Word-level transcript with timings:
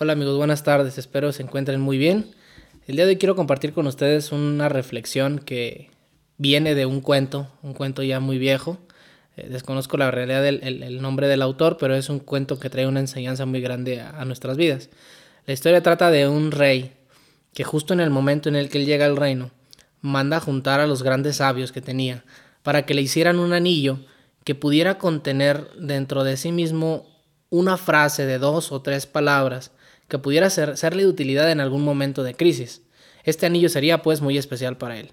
Hola 0.00 0.14
amigos, 0.14 0.36
buenas 0.36 0.64
tardes, 0.64 0.98
espero 0.98 1.30
se 1.30 1.44
encuentren 1.44 1.80
muy 1.80 1.98
bien. 1.98 2.34
El 2.88 2.96
día 2.96 3.04
de 3.04 3.10
hoy 3.10 3.16
quiero 3.16 3.36
compartir 3.36 3.72
con 3.72 3.86
ustedes 3.86 4.32
una 4.32 4.68
reflexión 4.68 5.38
que 5.38 5.88
viene 6.36 6.74
de 6.74 6.84
un 6.84 7.00
cuento, 7.00 7.48
un 7.62 7.74
cuento 7.74 8.02
ya 8.02 8.18
muy 8.18 8.36
viejo. 8.38 8.76
Eh, 9.36 9.46
desconozco 9.48 9.96
la 9.96 10.10
realidad 10.10 10.42
del 10.42 11.00
nombre 11.00 11.28
del 11.28 11.42
autor, 11.42 11.76
pero 11.78 11.94
es 11.94 12.08
un 12.08 12.18
cuento 12.18 12.58
que 12.58 12.70
trae 12.70 12.88
una 12.88 12.98
enseñanza 12.98 13.46
muy 13.46 13.60
grande 13.60 14.00
a, 14.00 14.24
nuestras 14.24 14.56
vidas. 14.56 14.90
La 15.46 15.54
historia 15.54 15.80
trata 15.80 16.10
de 16.10 16.26
un 16.26 16.50
rey 16.50 16.92
que 17.52 17.62
justo 17.62 17.94
en 17.94 18.00
el 18.00 18.10
momento 18.10 18.48
en 18.48 18.56
el 18.56 18.70
que 18.70 18.78
él 18.78 18.86
llega 18.86 19.06
al 19.06 19.16
reino, 19.16 19.52
manda 20.00 20.38
a 20.38 20.40
juntar 20.40 20.80
a 20.80 20.88
los 20.88 21.04
grandes 21.04 21.36
sabios 21.36 21.70
que 21.70 21.80
tenía 21.80 22.24
para 22.64 22.84
que 22.84 22.94
le 22.94 23.02
hicieran 23.02 23.38
un 23.38 23.52
anillo 23.52 24.00
que 24.42 24.56
pudiera 24.56 24.98
contener 24.98 25.70
dentro 25.78 26.24
de 26.24 26.36
sí 26.36 26.50
mismo 26.50 27.06
una 27.48 27.76
frase 27.76 28.26
de 28.26 28.40
dos 28.40 28.72
o 28.72 28.82
tres 28.82 29.06
palabras 29.06 29.70
que 30.14 30.20
pudiera 30.20 30.48
ser, 30.48 30.76
serle 30.76 31.02
de 31.02 31.08
utilidad 31.08 31.50
en 31.50 31.58
algún 31.58 31.82
momento 31.82 32.22
de 32.22 32.36
crisis. 32.36 32.82
Este 33.24 33.46
anillo 33.46 33.68
sería 33.68 34.00
pues 34.00 34.20
muy 34.20 34.38
especial 34.38 34.78
para 34.78 34.96
él. 34.96 35.10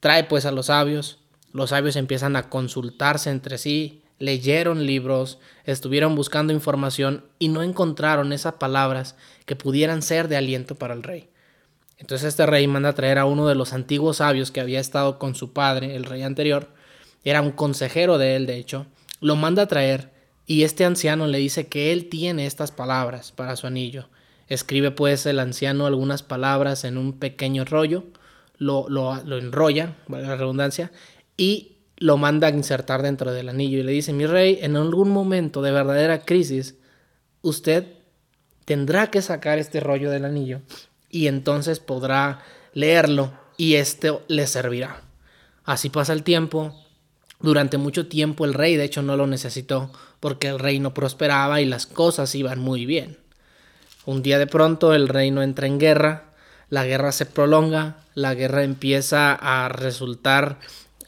Trae 0.00 0.24
pues 0.24 0.44
a 0.44 0.52
los 0.52 0.66
sabios, 0.66 1.20
los 1.54 1.70
sabios 1.70 1.96
empiezan 1.96 2.36
a 2.36 2.50
consultarse 2.50 3.30
entre 3.30 3.56
sí, 3.56 4.02
leyeron 4.18 4.84
libros, 4.84 5.38
estuvieron 5.64 6.14
buscando 6.14 6.52
información 6.52 7.24
y 7.38 7.48
no 7.48 7.62
encontraron 7.62 8.34
esas 8.34 8.52
palabras 8.56 9.16
que 9.46 9.56
pudieran 9.56 10.02
ser 10.02 10.28
de 10.28 10.36
aliento 10.36 10.74
para 10.74 10.92
el 10.92 11.02
rey. 11.02 11.30
Entonces 11.96 12.28
este 12.28 12.44
rey 12.44 12.66
manda 12.66 12.90
a 12.90 12.94
traer 12.94 13.16
a 13.16 13.24
uno 13.24 13.46
de 13.46 13.54
los 13.54 13.72
antiguos 13.72 14.18
sabios 14.18 14.50
que 14.50 14.60
había 14.60 14.78
estado 14.78 15.18
con 15.18 15.36
su 15.36 15.54
padre, 15.54 15.96
el 15.96 16.04
rey 16.04 16.20
anterior, 16.20 16.68
era 17.24 17.40
un 17.40 17.52
consejero 17.52 18.18
de 18.18 18.36
él 18.36 18.44
de 18.44 18.58
hecho, 18.58 18.84
lo 19.22 19.36
manda 19.36 19.62
a 19.62 19.68
traer 19.68 20.12
y 20.44 20.64
este 20.64 20.84
anciano 20.84 21.26
le 21.26 21.38
dice 21.38 21.66
que 21.68 21.92
él 21.92 22.10
tiene 22.10 22.44
estas 22.44 22.72
palabras 22.72 23.32
para 23.32 23.56
su 23.56 23.66
anillo. 23.66 24.10
Escribe 24.48 24.90
pues 24.90 25.26
el 25.26 25.38
anciano 25.38 25.86
algunas 25.86 26.22
palabras 26.22 26.84
en 26.84 26.96
un 26.98 27.18
pequeño 27.18 27.64
rollo, 27.64 28.04
lo, 28.56 28.88
lo, 28.88 29.14
enrolla, 29.38 29.96
la 30.08 30.36
redundancia, 30.36 30.90
y 31.36 31.76
lo 31.96 32.16
manda 32.16 32.48
a 32.48 32.50
insertar 32.50 33.02
dentro 33.02 33.32
del 33.32 33.48
anillo 33.48 33.78
y 33.78 33.82
le 33.82 33.92
dice, 33.92 34.12
mi 34.12 34.26
rey, 34.26 34.58
en 34.62 34.76
algún 34.76 35.10
momento 35.10 35.62
de 35.62 35.72
verdadera 35.72 36.24
crisis, 36.24 36.76
usted 37.42 37.86
tendrá 38.64 39.10
que 39.10 39.22
sacar 39.22 39.58
este 39.58 39.80
rollo 39.80 40.10
del 40.10 40.24
anillo 40.24 40.60
y 41.10 41.26
entonces 41.26 41.80
podrá 41.80 42.40
leerlo 42.72 43.32
y 43.56 43.74
esto 43.74 44.22
le 44.28 44.46
servirá. 44.46 45.02
Así 45.64 45.90
pasa 45.90 46.12
el 46.12 46.22
tiempo, 46.22 46.74
durante 47.40 47.78
mucho 47.78 48.08
tiempo 48.08 48.44
el 48.44 48.54
rey 48.54 48.76
de 48.76 48.84
hecho 48.84 49.02
no 49.02 49.16
lo 49.16 49.26
necesitó 49.26 49.92
porque 50.20 50.48
el 50.48 50.58
reino 50.58 50.94
prosperaba 50.94 51.60
y 51.60 51.66
las 51.66 51.86
cosas 51.86 52.34
iban 52.34 52.58
muy 52.58 52.86
bien. 52.86 53.18
Un 54.08 54.22
día 54.22 54.38
de 54.38 54.46
pronto 54.46 54.94
el 54.94 55.06
reino 55.06 55.42
entra 55.42 55.66
en 55.66 55.78
guerra, 55.78 56.32
la 56.70 56.86
guerra 56.86 57.12
se 57.12 57.26
prolonga, 57.26 57.98
la 58.14 58.32
guerra 58.32 58.64
empieza 58.64 59.34
a 59.34 59.68
resultar 59.68 60.60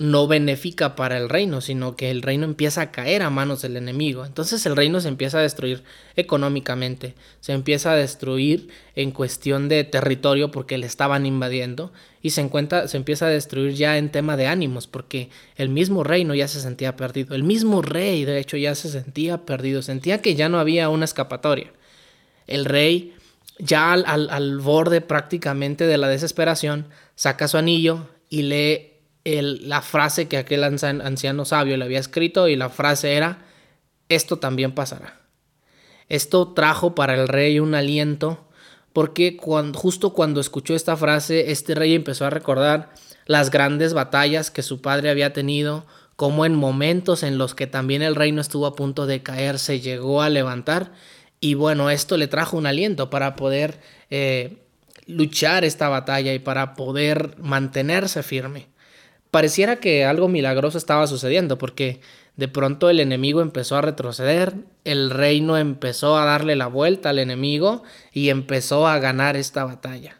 no 0.00 0.26
benéfica 0.26 0.96
para 0.96 1.16
el 1.16 1.28
reino, 1.28 1.60
sino 1.60 1.94
que 1.94 2.10
el 2.10 2.22
reino 2.22 2.44
empieza 2.44 2.80
a 2.80 2.90
caer 2.90 3.22
a 3.22 3.30
manos 3.30 3.62
del 3.62 3.76
enemigo. 3.76 4.26
Entonces 4.26 4.66
el 4.66 4.74
reino 4.74 5.00
se 5.00 5.06
empieza 5.06 5.38
a 5.38 5.42
destruir 5.42 5.84
económicamente, 6.16 7.14
se 7.38 7.52
empieza 7.52 7.92
a 7.92 7.94
destruir 7.94 8.68
en 8.96 9.12
cuestión 9.12 9.68
de 9.68 9.84
territorio 9.84 10.50
porque 10.50 10.76
le 10.76 10.86
estaban 10.86 11.24
invadiendo 11.24 11.92
y 12.20 12.30
se, 12.30 12.40
encuentra, 12.40 12.88
se 12.88 12.96
empieza 12.96 13.26
a 13.26 13.30
destruir 13.30 13.74
ya 13.74 13.96
en 13.96 14.10
tema 14.10 14.36
de 14.36 14.48
ánimos 14.48 14.88
porque 14.88 15.30
el 15.54 15.68
mismo 15.68 16.02
reino 16.02 16.34
ya 16.34 16.48
se 16.48 16.60
sentía 16.60 16.96
perdido. 16.96 17.36
El 17.36 17.44
mismo 17.44 17.80
rey, 17.80 18.24
de 18.24 18.40
hecho, 18.40 18.56
ya 18.56 18.74
se 18.74 18.88
sentía 18.88 19.46
perdido, 19.46 19.82
sentía 19.82 20.20
que 20.20 20.34
ya 20.34 20.48
no 20.48 20.58
había 20.58 20.88
una 20.88 21.04
escapatoria. 21.04 21.70
El 22.48 22.64
rey 22.64 23.14
ya 23.58 23.92
al, 23.92 24.04
al 24.06 24.58
borde 24.58 25.00
prácticamente 25.00 25.86
de 25.86 25.98
la 25.98 26.08
desesperación, 26.08 26.86
saca 27.14 27.48
su 27.48 27.56
anillo 27.56 28.08
y 28.28 28.42
lee 28.42 28.92
la 29.24 29.82
frase 29.82 30.28
que 30.28 30.38
aquel 30.38 30.64
anciano 30.64 31.44
sabio 31.44 31.76
le 31.76 31.84
había 31.84 31.98
escrito 31.98 32.48
y 32.48 32.56
la 32.56 32.70
frase 32.70 33.14
era, 33.14 33.38
esto 34.08 34.38
también 34.38 34.72
pasará. 34.72 35.20
Esto 36.08 36.54
trajo 36.54 36.94
para 36.94 37.14
el 37.14 37.28
rey 37.28 37.60
un 37.60 37.74
aliento 37.74 38.48
porque 38.92 39.36
cuando, 39.36 39.78
justo 39.78 40.14
cuando 40.14 40.40
escuchó 40.40 40.74
esta 40.74 40.96
frase, 40.96 41.50
este 41.50 41.74
rey 41.74 41.94
empezó 41.94 42.24
a 42.24 42.30
recordar 42.30 42.90
las 43.26 43.50
grandes 43.50 43.92
batallas 43.92 44.50
que 44.50 44.62
su 44.62 44.80
padre 44.80 45.10
había 45.10 45.34
tenido, 45.34 45.84
como 46.16 46.46
en 46.46 46.54
momentos 46.54 47.22
en 47.22 47.36
los 47.36 47.54
que 47.54 47.66
también 47.66 48.02
el 48.02 48.16
reino 48.16 48.40
estuvo 48.40 48.66
a 48.66 48.74
punto 48.74 49.06
de 49.06 49.22
caer, 49.22 49.58
se 49.58 49.80
llegó 49.80 50.22
a 50.22 50.30
levantar. 50.30 50.92
Y 51.40 51.54
bueno, 51.54 51.90
esto 51.90 52.16
le 52.16 52.28
trajo 52.28 52.56
un 52.56 52.66
aliento 52.66 53.10
para 53.10 53.36
poder 53.36 53.80
eh, 54.10 54.58
luchar 55.06 55.64
esta 55.64 55.88
batalla 55.88 56.34
y 56.34 56.38
para 56.38 56.74
poder 56.74 57.36
mantenerse 57.38 58.22
firme 58.22 58.68
pareciera 59.30 59.76
que 59.76 60.04
algo 60.04 60.28
milagroso 60.28 60.78
estaba 60.78 61.06
sucediendo, 61.06 61.58
porque 61.58 62.00
de 62.36 62.48
pronto 62.48 62.88
el 62.90 63.00
enemigo 63.00 63.40
empezó 63.40 63.76
a 63.76 63.82
retroceder, 63.82 64.54
el 64.84 65.10
reino 65.10 65.56
empezó 65.58 66.16
a 66.16 66.24
darle 66.24 66.56
la 66.56 66.66
vuelta 66.66 67.10
al 67.10 67.18
enemigo 67.18 67.82
y 68.12 68.30
empezó 68.30 68.86
a 68.86 68.98
ganar 68.98 69.36
esta 69.36 69.64
batalla. 69.64 70.18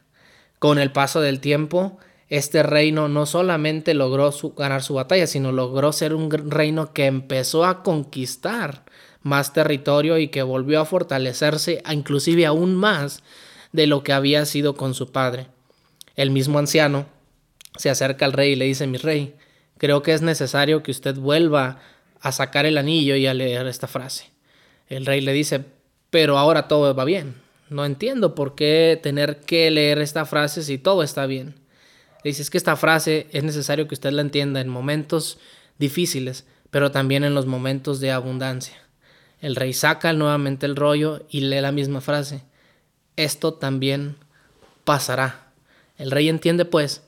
Con 0.58 0.78
el 0.78 0.90
paso 0.92 1.20
del 1.20 1.40
tiempo, 1.40 1.98
este 2.28 2.62
reino 2.62 3.08
no 3.08 3.24
solamente 3.24 3.94
logró 3.94 4.32
ganar 4.56 4.82
su 4.82 4.94
batalla, 4.94 5.26
sino 5.26 5.52
logró 5.52 5.92
ser 5.92 6.14
un 6.14 6.30
reino 6.30 6.92
que 6.92 7.06
empezó 7.06 7.64
a 7.64 7.82
conquistar 7.82 8.84
más 9.28 9.52
territorio 9.52 10.18
y 10.18 10.28
que 10.28 10.42
volvió 10.42 10.80
a 10.80 10.84
fortalecerse 10.84 11.82
inclusive 11.88 12.46
aún 12.46 12.74
más 12.74 13.22
de 13.72 13.86
lo 13.86 14.02
que 14.02 14.12
había 14.12 14.44
sido 14.44 14.74
con 14.74 14.94
su 14.94 15.12
padre. 15.12 15.46
El 16.16 16.30
mismo 16.30 16.58
anciano 16.58 17.06
se 17.76 17.90
acerca 17.90 18.24
al 18.24 18.32
rey 18.32 18.52
y 18.52 18.56
le 18.56 18.64
dice, 18.64 18.86
mi 18.86 18.98
rey, 18.98 19.34
creo 19.76 20.02
que 20.02 20.12
es 20.12 20.22
necesario 20.22 20.82
que 20.82 20.90
usted 20.90 21.14
vuelva 21.14 21.78
a 22.20 22.32
sacar 22.32 22.66
el 22.66 22.78
anillo 22.78 23.14
y 23.14 23.26
a 23.26 23.34
leer 23.34 23.66
esta 23.66 23.86
frase. 23.86 24.30
El 24.88 25.06
rey 25.06 25.20
le 25.20 25.32
dice, 25.32 25.64
pero 26.10 26.38
ahora 26.38 26.66
todo 26.66 26.94
va 26.94 27.04
bien. 27.04 27.34
No 27.68 27.84
entiendo 27.84 28.34
por 28.34 28.54
qué 28.54 28.98
tener 29.00 29.40
que 29.40 29.70
leer 29.70 29.98
esta 29.98 30.24
frase 30.24 30.62
si 30.62 30.78
todo 30.78 31.02
está 31.02 31.26
bien. 31.26 31.54
Le 32.24 32.30
dice, 32.30 32.42
es 32.42 32.50
que 32.50 32.58
esta 32.58 32.76
frase 32.76 33.28
es 33.30 33.44
necesario 33.44 33.86
que 33.86 33.94
usted 33.94 34.10
la 34.10 34.22
entienda 34.22 34.60
en 34.60 34.68
momentos 34.68 35.38
difíciles, 35.78 36.46
pero 36.70 36.90
también 36.90 37.24
en 37.24 37.34
los 37.34 37.46
momentos 37.46 38.00
de 38.00 38.10
abundancia. 38.10 38.76
El 39.40 39.56
rey 39.56 39.72
saca 39.72 40.12
nuevamente 40.12 40.66
el 40.66 40.76
rollo 40.76 41.24
y 41.30 41.40
lee 41.40 41.60
la 41.60 41.72
misma 41.72 42.00
frase. 42.00 42.42
Esto 43.16 43.54
también 43.54 44.16
pasará. 44.84 45.52
El 45.96 46.10
rey 46.10 46.28
entiende 46.28 46.64
pues 46.64 47.02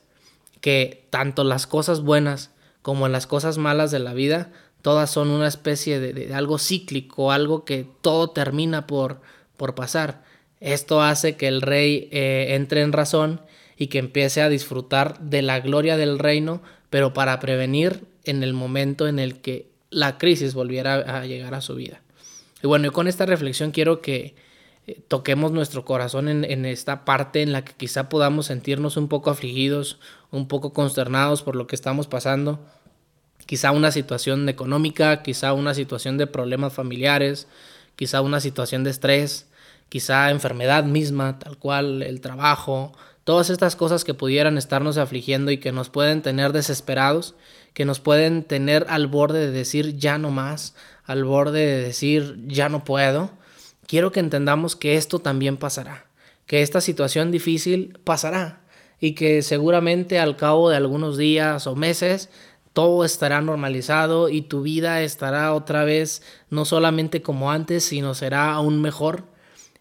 que 0.61 1.07
tanto 1.09 1.43
las 1.43 1.67
cosas 1.67 2.01
buenas 2.01 2.51
como 2.81 3.07
las 3.07 3.27
cosas 3.27 3.57
malas 3.57 3.91
de 3.91 3.99
la 3.99 4.13
vida, 4.13 4.51
todas 4.81 5.09
son 5.09 5.29
una 5.29 5.47
especie 5.47 5.99
de, 5.99 6.33
algo 6.33 6.57
cíclico, 6.57 7.31
algo 7.31 7.65
que 7.65 7.87
todo 8.01 8.29
termina 8.29 8.87
por, 8.87 9.21
por 9.57 9.75
pasar. 9.75 10.23
Esto 10.59 11.01
hace 11.01 11.35
que 11.35 11.47
el 11.47 11.61
rey 11.61 12.09
eh, 12.11 12.47
entre 12.51 12.81
en 12.81 12.91
razón 12.91 13.41
y 13.77 13.87
que 13.87 13.99
empiece 13.99 14.41
a 14.41 14.49
disfrutar 14.49 15.19
de 15.19 15.41
la 15.41 15.59
gloria 15.59 15.97
del 15.97 16.19
reino, 16.19 16.61
pero 16.89 17.13
para 17.13 17.39
prevenir 17.39 18.03
en 18.23 18.43
el 18.43 18.53
momento 18.53 19.07
en 19.07 19.19
el 19.19 19.41
que 19.41 19.69
la 19.89 20.17
crisis 20.17 20.53
volviera 20.53 20.95
a 20.95 21.25
llegar 21.25 21.53
a 21.55 21.61
su 21.61 21.75
vida. 21.75 22.01
Y 22.63 22.67
bueno, 22.67 22.87
y 22.87 22.91
con 22.91 23.07
esta 23.07 23.25
reflexión 23.25 23.71
quiero 23.71 24.01
que, 24.01 24.35
eh, 24.87 24.99
toquemos 25.07 25.51
nuestro 25.51 25.85
corazón 25.85 26.27
en, 26.27 26.65
esta 26.65 27.05
parte 27.05 27.41
en 27.41 27.51
la 27.51 27.63
que 27.63 27.73
quizá 27.73 28.09
podamos 28.09 28.47
sentirnos 28.47 28.97
un 28.97 29.07
poco 29.07 29.29
afligidos, 29.29 29.99
un 30.31 30.47
poco 30.47 30.73
consternados 30.73 31.43
por 31.43 31.55
lo 31.55 31.67
que 31.67 31.75
estamos 31.75 32.07
pasando, 32.07 32.59
quizá 33.45 33.71
una 33.71 33.91
situación 33.91 34.49
económica, 34.49 35.21
quizá 35.21 35.53
una 35.53 35.73
situación 35.73 36.17
de 36.17 36.27
problemas 36.27 36.73
familiares, 36.73 37.47
quizá 37.95 38.21
una 38.21 38.39
situación 38.39 38.83
de 38.83 38.89
estrés, 38.89 39.47
quizá 39.89 40.31
enfermedad 40.31 40.83
misma, 40.83 41.37
tal 41.37 41.57
cual 41.57 42.01
el 42.01 42.21
trabajo, 42.21 42.93
todas 43.23 43.51
estas 43.51 43.75
cosas 43.75 44.03
que 44.03 44.15
pudieran 44.15 44.57
estarnos 44.57 44.97
afligiendo 44.97 45.51
y 45.51 45.57
que 45.57 45.71
nos 45.71 45.89
pueden 45.89 46.23
tener 46.23 46.53
desesperados, 46.53 47.35
que 47.73 47.85
nos 47.85 47.99
pueden 47.99 48.43
tener 48.43 48.85
al 48.89 49.07
borde 49.07 49.39
de 49.39 49.51
decir 49.51 49.97
ya 49.97 50.17
no 50.17 50.31
más, 50.31 50.75
al 51.05 51.23
borde 51.23 51.65
de 51.65 51.81
decir 51.81 52.37
ya 52.47 52.69
no 52.69 52.83
puedo 52.83 53.31
quiero 53.91 54.13
que 54.13 54.21
entendamos 54.21 54.77
que 54.77 54.95
esto 54.95 55.19
también 55.19 55.57
pasará, 55.57 56.05
que 56.45 56.61
esta 56.61 56.79
situación 56.79 57.29
difícil 57.29 57.99
pasará 58.05 58.61
y 59.01 59.15
que 59.15 59.41
seguramente 59.41 60.17
al 60.17 60.37
cabo 60.37 60.69
de 60.69 60.77
algunos 60.77 61.17
días 61.17 61.67
o 61.67 61.75
meses 61.75 62.29
todo 62.71 63.03
estará 63.03 63.41
normalizado 63.41 64.29
y 64.29 64.43
tu 64.43 64.61
vida 64.61 65.01
estará 65.01 65.53
otra 65.53 65.83
vez 65.83 66.23
no 66.49 66.63
solamente 66.63 67.21
como 67.21 67.51
antes, 67.51 67.83
sino 67.83 68.13
será 68.13 68.53
aún 68.53 68.81
mejor. 68.81 69.25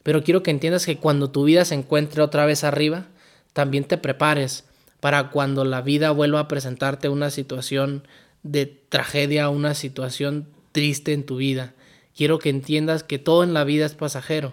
Pero 0.02 0.24
quiero 0.24 0.42
que 0.42 0.50
entiendas 0.50 0.86
que 0.86 0.98
cuando 0.98 1.30
tu 1.30 1.44
vida 1.44 1.64
se 1.64 1.76
encuentre 1.76 2.20
otra 2.20 2.46
vez 2.46 2.64
arriba, 2.64 3.06
también 3.52 3.84
te 3.84 3.96
prepares 3.96 4.64
para 5.00 5.30
cuando 5.30 5.64
la 5.64 5.82
vida 5.82 6.10
vuelva 6.10 6.40
a 6.40 6.48
presentarte 6.48 7.08
una 7.08 7.30
situación 7.30 8.06
de 8.42 8.66
tragedia, 8.66 9.48
una 9.48 9.74
situación 9.74 10.48
triste 10.72 11.12
en 11.12 11.24
tu 11.24 11.36
vida. 11.36 11.74
Quiero 12.16 12.38
que 12.38 12.50
entiendas 12.50 13.02
que 13.02 13.18
todo 13.18 13.42
en 13.42 13.54
la 13.54 13.64
vida 13.64 13.86
es 13.86 13.94
pasajero, 13.94 14.52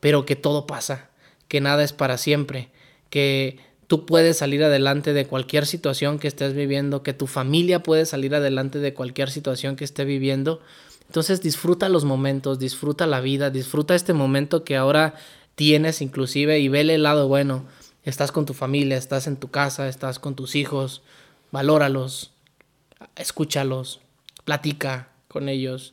pero 0.00 0.26
que 0.26 0.36
todo 0.36 0.66
pasa, 0.66 1.10
que 1.48 1.60
nada 1.60 1.84
es 1.84 1.92
para 1.92 2.18
siempre, 2.18 2.70
que 3.10 3.58
tú 3.86 4.06
puedes 4.06 4.38
salir 4.38 4.64
adelante 4.64 5.12
de 5.12 5.26
cualquier 5.26 5.66
situación 5.66 6.18
que 6.18 6.28
estés 6.28 6.54
viviendo, 6.54 7.02
que 7.02 7.12
tu 7.12 7.26
familia 7.26 7.82
puede 7.82 8.06
salir 8.06 8.34
adelante 8.34 8.78
de 8.78 8.94
cualquier 8.94 9.30
situación 9.30 9.76
que 9.76 9.84
esté 9.84 10.04
viviendo. 10.04 10.60
Entonces 11.06 11.40
disfruta 11.40 11.88
los 11.88 12.04
momentos, 12.04 12.58
disfruta 12.58 13.06
la 13.06 13.20
vida, 13.20 13.50
disfruta 13.50 13.94
este 13.94 14.12
momento 14.12 14.64
que 14.64 14.76
ahora 14.76 15.14
tienes 15.54 16.02
inclusive 16.02 16.58
y 16.58 16.68
vele 16.68 16.96
el 16.96 17.04
lado 17.04 17.28
bueno. 17.28 17.64
Estás 18.06 18.30
con 18.30 18.46
tu 18.46 18.54
familia, 18.54 18.96
estás 18.96 19.26
en 19.26 19.36
tu 19.36 19.50
casa, 19.50 19.88
estás 19.88 20.20
con 20.20 20.36
tus 20.36 20.54
hijos, 20.54 21.02
valóralos, 21.50 22.30
escúchalos, 23.16 24.00
platica 24.44 25.08
con 25.26 25.48
ellos. 25.48 25.92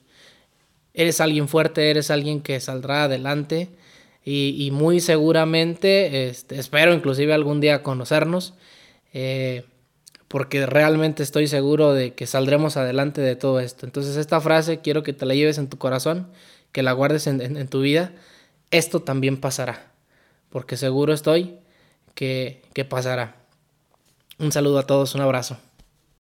Eres 0.94 1.20
alguien 1.22 1.48
fuerte, 1.48 1.90
eres 1.90 2.12
alguien 2.12 2.42
que 2.42 2.60
saldrá 2.60 3.06
adelante 3.06 3.70
y, 4.24 4.70
muy 4.72 5.00
seguramente, 5.00 6.30
este, 6.30 6.60
espero 6.60 6.94
inclusive 6.94 7.34
algún 7.34 7.60
día 7.60 7.82
conocernos, 7.82 8.54
eh, 9.12 9.66
porque 10.28 10.68
realmente 10.68 11.24
estoy 11.24 11.48
seguro 11.48 11.94
de 11.94 12.14
que 12.14 12.28
saldremos 12.28 12.78
adelante 12.78 13.22
de 13.22 13.36
todo 13.36 13.60
esto. 13.60 13.88
Entonces 13.88 14.18
esta 14.18 14.40
frase 14.40 14.82
quiero 14.82 15.02
que 15.02 15.14
te 15.14 15.26
la 15.26 15.34
lleves 15.34 15.58
en 15.58 15.68
tu 15.68 15.80
corazón, 15.80 16.28
que 16.72 16.84
la 16.84 16.92
guardes 16.92 17.26
en, 17.26 17.68
tu 17.70 17.82
vida. 17.82 18.14
Esto 18.70 19.02
también 19.02 19.38
pasará, 19.38 19.92
porque 20.52 20.78
seguro 20.78 21.12
estoy 21.12 21.58
que, 22.16 22.62
que 22.74 22.86
pasará. 22.86 23.36
Un 24.40 24.52
saludo 24.52 24.80
a 24.80 24.88
todos, 24.88 25.16
un 25.16 25.22
abrazo. 25.22 25.58